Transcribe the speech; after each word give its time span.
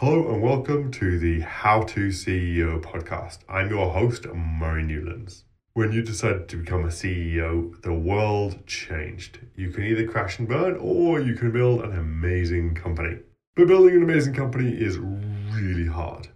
Hello 0.00 0.30
and 0.30 0.42
welcome 0.42 0.90
to 0.90 1.18
the 1.18 1.40
How 1.40 1.80
to 1.84 2.08
CEO 2.08 2.82
podcast. 2.82 3.38
I'm 3.48 3.70
your 3.70 3.94
host, 3.94 4.26
Murray 4.26 4.82
Newlands. 4.82 5.44
When 5.72 5.90
you 5.90 6.02
decided 6.02 6.50
to 6.50 6.58
become 6.58 6.84
a 6.84 6.88
CEO, 6.88 7.80
the 7.80 7.94
world 7.94 8.66
changed. 8.66 9.38
You 9.54 9.70
can 9.70 9.84
either 9.84 10.06
crash 10.06 10.38
and 10.38 10.46
burn 10.46 10.76
or 10.78 11.18
you 11.22 11.34
can 11.34 11.50
build 11.50 11.80
an 11.80 11.96
amazing 11.96 12.74
company. 12.74 13.20
But 13.54 13.68
building 13.68 13.96
an 13.96 14.02
amazing 14.02 14.34
company 14.34 14.68
is 14.68 14.98
really 14.98 15.86
hard. 15.86 16.28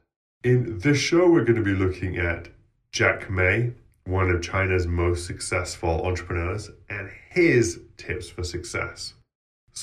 In 0.42 0.78
this 0.78 0.96
show, 0.96 1.28
we're 1.28 1.44
going 1.44 1.62
to 1.62 1.62
be 1.62 1.74
looking 1.74 2.16
at 2.16 2.48
Jack 2.92 3.28
Ma, 3.28 3.72
one 4.06 4.30
of 4.30 4.40
China's 4.40 4.86
most 4.86 5.26
successful 5.26 6.06
entrepreneurs, 6.06 6.70
and 6.88 7.10
his 7.28 7.80
tips 7.98 8.30
for 8.30 8.42
success. 8.42 9.12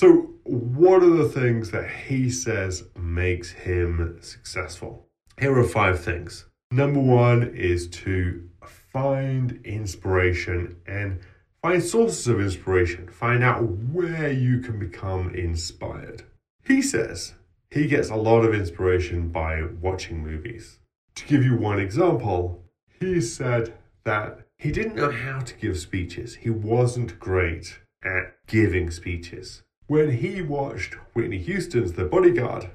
So, 0.00 0.30
what 0.44 1.02
are 1.02 1.10
the 1.10 1.28
things 1.28 1.72
that 1.72 1.90
he 1.90 2.30
says 2.30 2.84
makes 2.96 3.50
him 3.50 4.16
successful? 4.20 5.08
Here 5.40 5.58
are 5.58 5.64
five 5.64 5.98
things. 5.98 6.46
Number 6.70 7.00
one 7.00 7.42
is 7.42 7.88
to 8.04 8.48
find 8.62 9.60
inspiration 9.64 10.76
and 10.86 11.18
find 11.62 11.82
sources 11.82 12.28
of 12.28 12.40
inspiration. 12.40 13.08
Find 13.08 13.42
out 13.42 13.64
where 13.64 14.30
you 14.30 14.60
can 14.60 14.78
become 14.78 15.34
inspired. 15.34 16.22
He 16.64 16.80
says 16.80 17.34
he 17.68 17.88
gets 17.88 18.08
a 18.08 18.14
lot 18.14 18.44
of 18.44 18.54
inspiration 18.54 19.30
by 19.30 19.64
watching 19.80 20.22
movies. 20.22 20.78
To 21.16 21.26
give 21.26 21.42
you 21.42 21.56
one 21.56 21.80
example, 21.80 22.62
he 23.00 23.20
said 23.20 23.74
that 24.04 24.46
he 24.58 24.70
didn't 24.70 24.94
know 24.94 25.10
how 25.10 25.40
to 25.40 25.54
give 25.56 25.76
speeches. 25.76 26.36
He 26.36 26.50
wasn't 26.50 27.18
great 27.18 27.80
at 28.04 28.36
giving 28.46 28.92
speeches. 28.92 29.64
When 29.88 30.10
he 30.10 30.42
watched 30.42 30.96
Whitney 31.14 31.38
Houston's 31.38 31.94
The 31.94 32.04
Bodyguard, 32.04 32.68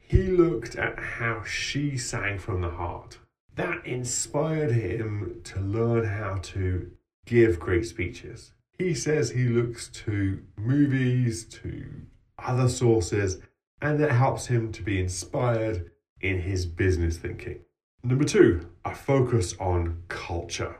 he 0.00 0.24
looked 0.24 0.74
at 0.74 0.98
how 0.98 1.44
she 1.44 1.96
sang 1.96 2.40
from 2.40 2.60
the 2.60 2.70
heart. 2.70 3.18
That 3.54 3.86
inspired 3.86 4.72
him 4.72 5.42
to 5.44 5.60
learn 5.60 6.04
how 6.06 6.38
to 6.38 6.90
give 7.24 7.60
great 7.60 7.86
speeches. 7.86 8.52
He 8.76 8.94
says 8.94 9.30
he 9.30 9.44
looks 9.44 9.86
to 10.06 10.42
movies, 10.56 11.44
to 11.44 11.86
other 12.36 12.68
sources, 12.68 13.38
and 13.80 14.00
that 14.00 14.10
helps 14.10 14.48
him 14.48 14.72
to 14.72 14.82
be 14.82 14.98
inspired 14.98 15.92
in 16.20 16.40
his 16.40 16.66
business 16.66 17.16
thinking. 17.16 17.60
Number 18.02 18.24
two, 18.24 18.68
a 18.84 18.92
focus 18.92 19.54
on 19.60 20.02
culture. 20.08 20.74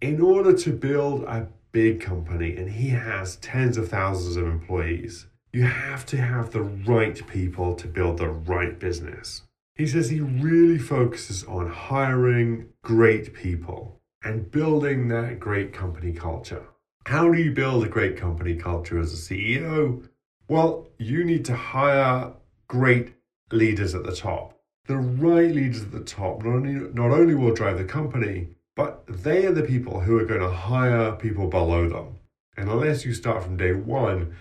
In 0.00 0.20
order 0.20 0.52
to 0.52 0.72
build 0.72 1.24
a 1.24 1.48
big 1.72 2.00
company, 2.00 2.56
and 2.56 2.70
he 2.70 2.90
has 2.90 3.36
tens 3.36 3.76
of 3.76 3.88
thousands 3.88 4.36
of 4.36 4.46
employees, 4.46 5.26
you 5.52 5.64
have 5.64 6.06
to 6.06 6.16
have 6.16 6.50
the 6.50 6.62
right 6.62 7.26
people 7.26 7.74
to 7.74 7.86
build 7.86 8.18
the 8.18 8.28
right 8.28 8.78
business. 8.78 9.42
He 9.74 9.86
says 9.86 10.08
he 10.08 10.20
really 10.20 10.78
focuses 10.78 11.44
on 11.44 11.68
hiring 11.68 12.68
great 12.82 13.34
people 13.34 14.00
and 14.24 14.50
building 14.50 15.08
that 15.08 15.40
great 15.40 15.72
company 15.72 16.12
culture. 16.12 16.66
How 17.06 17.30
do 17.30 17.38
you 17.38 17.52
build 17.52 17.84
a 17.84 17.88
great 17.88 18.16
company 18.16 18.54
culture 18.54 18.98
as 18.98 19.12
a 19.12 19.16
CEO? 19.16 20.08
Well, 20.48 20.88
you 20.98 21.24
need 21.24 21.44
to 21.46 21.56
hire 21.56 22.32
great 22.68 23.14
leaders 23.50 23.94
at 23.94 24.04
the 24.04 24.14
top. 24.14 24.58
The 24.86 24.96
right 24.96 25.52
leaders 25.52 25.82
at 25.82 25.92
the 25.92 26.00
top 26.00 26.44
not 26.44 26.54
only, 26.54 26.72
not 26.72 27.10
only 27.10 27.34
will 27.34 27.54
drive 27.54 27.78
the 27.78 27.84
company, 27.84 28.48
but 28.74 29.04
they 29.06 29.44
are 29.44 29.52
the 29.52 29.62
people 29.62 30.00
who 30.00 30.18
are 30.18 30.24
going 30.24 30.40
to 30.40 30.50
hire 30.50 31.12
people 31.12 31.48
below 31.48 31.88
them. 31.88 32.18
And 32.56 32.70
unless 32.70 33.04
you 33.04 33.12
start 33.12 33.42
from 33.42 33.56
day 33.56 33.72
one 33.72 34.34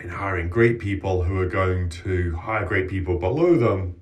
in 0.00 0.08
hiring 0.10 0.48
great 0.48 0.78
people 0.78 1.22
who 1.22 1.38
are 1.40 1.48
going 1.48 1.88
to 1.88 2.36
hire 2.36 2.64
great 2.64 2.88
people 2.88 3.18
below 3.18 3.56
them 3.56 4.00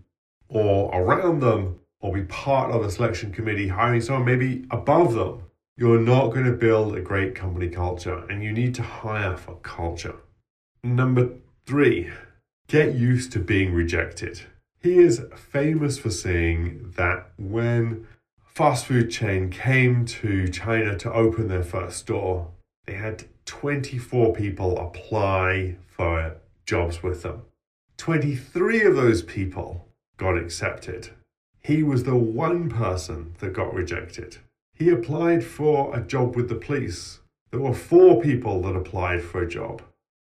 or 0.49 0.91
around 0.95 1.41
them 1.41 1.81
or 2.01 2.13
be 2.13 2.23
part 2.23 2.71
of 2.71 2.83
a 2.83 2.91
selection 2.91 3.33
committee 3.33 3.69
hiring 3.69 4.01
someone 4.01 4.25
maybe 4.25 4.67
above 4.71 5.15
them, 5.15 5.43
you're 5.77 6.01
not 6.01 6.29
going 6.29 6.45
to 6.45 6.53
build 6.53 6.95
a 6.95 7.01
great 7.01 7.35
company 7.35 7.69
culture 7.69 8.25
and 8.31 8.43
you 8.43 8.53
need 8.53 8.75
to 8.75 8.83
hire 8.83 9.37
for 9.37 9.57
culture. 9.57 10.17
Number 10.83 11.31
three, 11.67 12.11
get 12.69 12.95
used 12.95 13.33
to 13.33 13.39
being 13.39 13.73
rejected. 13.73 14.43
He 14.81 14.99
is 14.99 15.23
famous 15.35 15.99
for 15.99 16.11
saying 16.11 16.95
that 16.97 17.31
when 17.39 18.07
fast 18.45 18.87
food 18.87 19.11
chain 19.11 19.51
came 19.51 20.05
to 20.07 20.49
China 20.49 20.97
to 20.99 21.13
open 21.13 21.49
their 21.49 21.63
first 21.63 21.99
store, 21.99 22.53
they 22.87 22.95
had 22.95 23.25
24 23.47 24.35
people 24.35 24.77
apply 24.79 25.77
for 25.87 26.37
jobs 26.67 27.03
with 27.03 27.23
them. 27.23 27.43
23 27.97 28.83
of 28.83 28.97
those 28.97 29.23
people 29.23 29.89
got 30.19 30.37
accepted. 30.37 31.11
He 31.63 31.83
was 31.83 32.05
the 32.05 32.17
one 32.17 32.69
person 32.69 33.35
that 33.39 33.53
got 33.53 33.73
rejected. 33.73 34.39
He 34.75 34.91
applied 34.91 35.43
for 35.43 35.97
a 35.97 36.03
job 36.03 36.37
with 36.37 36.49
the 36.49 36.55
police. 36.55 37.21
There 37.51 37.61
were 37.61 37.73
four 37.73 38.21
people 38.21 38.61
that 38.63 38.77
applied 38.77 39.23
for 39.23 39.43
a 39.43 39.49
job. 39.49 39.83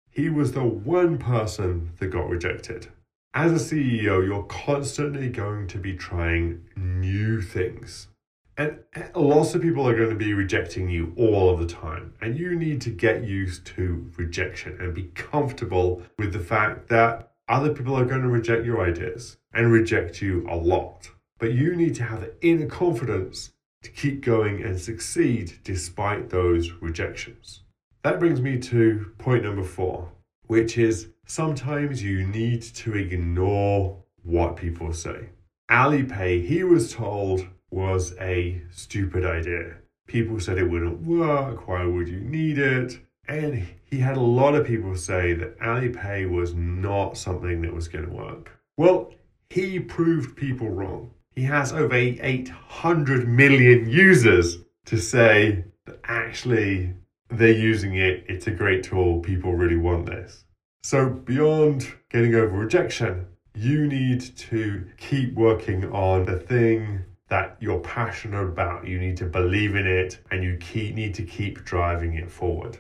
He 0.10 0.30
was 0.30 0.52
the 0.52 0.64
one 0.64 1.18
person 1.18 1.92
that 2.00 2.08
got 2.08 2.28
rejected. 2.28 2.90
As 3.34 3.54
a 3.54 3.76
CEO, 3.76 4.26
you're 4.26 4.44
constantly 4.44 5.30
going 5.30 5.68
to 5.68 5.78
be 5.78 5.96
trying 5.96 6.66
new 6.76 7.42
things. 7.42 8.10
And 8.58 8.80
lots 9.16 9.56
of 9.56 9.62
people 9.62 9.88
are 9.88 9.96
going 9.96 10.10
to 10.10 10.16
be 10.16 10.34
rejecting 10.34 10.90
you 10.90 11.14
all 11.16 11.50
of 11.50 11.60
the 11.60 11.66
time. 11.66 12.14
And 12.22 12.38
you 12.38 12.56
need 12.56 12.82
to 12.82 12.90
get 12.90 13.24
used 13.24 13.66
to 13.68 14.12
rejection 14.18 14.78
and 14.80 14.94
be 14.94 15.12
comfortable 15.16 16.04
with 16.18 16.34
the 16.34 16.40
fact 16.40 16.90
that 16.90 17.32
other 17.48 17.74
people 17.74 17.98
are 17.98 18.06
going 18.06 18.22
to 18.22 18.28
reject 18.28 18.66
your 18.66 18.86
ideas 18.86 19.38
and 19.54 19.72
reject 19.72 20.22
you 20.22 20.46
a 20.50 20.56
lot. 20.56 21.10
But 21.40 21.54
you 21.54 21.76
need 21.76 21.96
to 21.96 22.04
have 22.04 22.22
the 22.22 22.34
inner 22.42 22.68
confidence 22.68 23.52
to 23.84 23.92
keep 23.92 24.24
going 24.24 24.64
and 24.64 24.80
succeed 24.80 25.60
despite 25.64 26.30
those 26.30 26.72
rejections. 26.82 27.64
That 28.04 28.20
brings 28.20 28.42
me 28.42 28.60
to 28.60 29.12
point 29.18 29.44
number 29.44 29.64
four, 29.64 30.12
which 30.48 30.78
is 30.78 31.10
sometimes 31.26 32.04
you 32.04 32.26
need 32.26 32.62
to 32.62 32.96
ignore 32.96 34.04
what 34.24 34.56
people 34.56 34.94
say. 34.94 35.30
Alipay, 35.70 36.46
he 36.46 36.64
was 36.64 36.94
told, 36.94 37.48
was 37.72 38.14
a 38.20 38.62
stupid 38.70 39.26
idea. 39.26 39.76
People 40.08 40.40
said 40.40 40.58
it 40.58 40.70
wouldn't 40.70 41.02
work. 41.02 41.68
Why 41.68 41.86
would 41.86 42.10
you 42.10 42.20
need 42.20 42.58
it? 42.58 43.00
And 43.28 43.66
he 43.84 44.00
had 44.00 44.18
a 44.18 44.22
lot 44.22 44.56
of 44.56 44.68
people 44.68 44.96
say 44.96 45.34
that 45.34 45.58
Alipay 45.60 46.30
was 46.30 46.54
not 46.54 47.18
something 47.18 47.62
that 47.62 47.74
was 47.74 47.88
going 47.88 48.06
to 48.06 48.12
work. 48.12 48.52
Well, 48.78 49.14
he 49.50 49.80
proved 49.80 50.36
people 50.36 50.70
wrong. 50.70 51.12
He 51.36 51.44
has 51.44 51.72
over 51.72 51.96
800 51.96 53.28
million 53.28 53.90
users 53.90 54.58
to 54.86 54.98
say 54.98 55.64
that 55.86 56.00
actually 56.04 56.94
they're 57.30 57.52
using 57.52 57.96
it. 57.96 58.26
It's 58.28 58.48
a 58.48 58.52
great 58.52 58.84
tool. 58.84 59.20
People 59.20 59.56
really 59.56 59.78
want 59.78 60.08
this. 60.08 60.44
So, 60.84 61.10
beyond 61.10 61.88
getting 62.10 62.36
over 62.36 62.58
rejection, 62.58 63.28
you 63.54 63.88
need 63.88 64.22
to 64.38 64.86
keep 64.98 65.36
working 65.36 65.90
on 65.92 66.26
the 66.26 66.38
thing 66.38 67.06
that 67.32 67.56
you're 67.62 67.80
passionate 67.80 68.44
about. 68.44 68.86
You 68.86 69.00
need 69.00 69.16
to 69.18 69.26
believe 69.26 69.74
in 69.76 69.88
it 69.88 70.20
and 70.30 70.44
you 70.44 70.58
keep, 70.58 70.94
need 70.94 71.16
to 71.16 71.24
keep 71.24 71.64
driving 71.64 72.14
it 72.16 72.30
forward. 72.30 72.78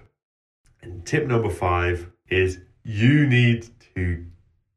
And 0.82 1.06
tip 1.06 1.26
number 1.26 1.50
five 1.50 2.12
is 2.30 2.60
you 2.84 3.26
need 3.26 3.70
to 3.96 4.26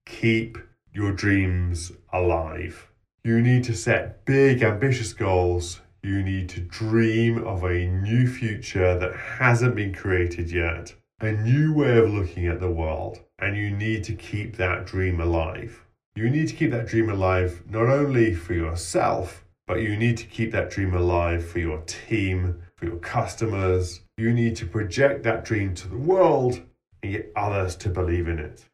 keep 0.07 0.59
your 0.93 1.11
dreams 1.11 1.91
alive. 2.13 2.89
You 3.25 3.41
need 3.41 3.65
to 3.65 3.75
set 3.75 4.25
big, 4.25 4.63
ambitious 4.63 5.13
goals 5.13 5.81
you 6.05 6.23
need 6.23 6.51
to 6.51 6.61
dream 6.61 7.43
of 7.45 7.65
a 7.65 7.87
new 7.87 8.27
future 8.29 8.97
that 8.99 9.17
hasn't 9.17 9.75
been 9.75 9.95
created 9.95 10.53
yet, 10.53 10.95
a 11.21 11.33
new 11.33 11.73
way 11.73 11.97
of 11.97 12.13
looking 12.13 12.47
at 12.47 12.61
the 12.61 12.71
world, 12.71 13.21
and 13.39 13.57
you 13.57 13.71
need 13.71 14.05
to 14.05 14.15
keep 14.15 14.57
that 14.57 14.85
dream 14.87 15.19
alive. 15.19 15.83
You 16.15 16.29
need 16.29 16.49
to 16.49 16.55
keep 16.55 16.71
that 16.71 16.87
dream 16.87 17.09
alive 17.09 17.63
not 17.69 17.89
only 17.89 18.35
for 18.35 18.53
yourself, 18.53 19.44
but 19.67 19.81
you 19.81 19.97
need 19.97 20.17
to 20.19 20.27
keep 20.27 20.53
that 20.53 20.71
dream 20.71 20.95
alive 20.95 21.47
for 21.47 21.59
your 21.59 21.81
team, 21.83 22.63
for 22.77 22.87
your 22.87 22.99
customers. 22.99 24.01
You 24.17 24.33
need 24.33 24.57
to 24.57 24.67
project 24.67 25.23
that 25.25 25.45
dream 25.45 25.75
to 25.77 25.89
the 25.89 25.97
world 25.97 26.61
and 27.03 27.13
get 27.13 27.33
others 27.35 27.77
to 27.77 27.89
believe 27.89 28.29
in 28.29 28.39
it. 28.39 28.65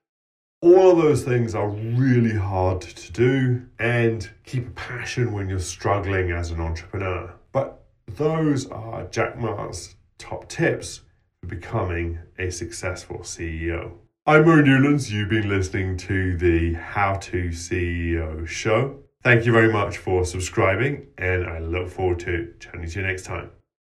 All 0.62 0.90
of 0.90 0.98
those 0.98 1.24
things 1.24 1.54
are 1.54 1.68
really 1.68 2.36
hard 2.36 2.82
to 2.82 3.12
do 3.12 3.66
and 3.78 4.28
keep 4.44 4.66
a 4.66 4.72
passion 4.72 5.32
when 5.32 5.48
you're 5.48 5.58
struggling 5.58 6.32
as 6.32 6.50
an 6.50 6.60
entrepreneur. 6.60 7.32
But 7.52 7.82
those 8.06 8.66
are 8.66 9.04
Jack 9.04 9.38
Ma's 9.38 9.94
top 10.18 10.48
tips 10.48 11.00
for 11.40 11.46
becoming 11.46 12.18
a 12.38 12.50
successful 12.50 13.20
CEO. 13.20 13.92
I'm 14.26 14.44
Murray 14.44 14.64
Newlands. 14.64 15.10
You've 15.10 15.30
been 15.30 15.48
listening 15.48 15.96
to 15.98 16.36
the 16.36 16.74
How 16.74 17.14
to 17.14 17.48
CEO 17.48 18.46
show. 18.46 18.98
Thank 19.22 19.44
you 19.44 19.52
very 19.52 19.70
much 19.70 19.98
for 19.98 20.24
subscribing, 20.24 21.08
and 21.18 21.46
I 21.46 21.58
look 21.58 21.90
forward 21.90 22.20
to 22.20 22.54
chatting 22.58 22.88
to 22.88 23.00
you 23.00 23.06
next 23.06 23.24
time. 23.24 23.50